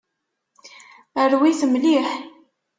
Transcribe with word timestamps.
Rwi-t 1.31 1.61
mliḥ. 1.67 2.09